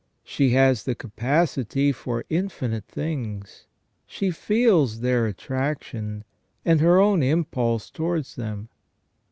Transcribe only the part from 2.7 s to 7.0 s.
things; she feels their attraction, and her